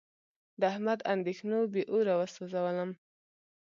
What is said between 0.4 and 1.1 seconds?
د احمد